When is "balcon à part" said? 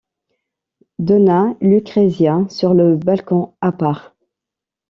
2.97-4.15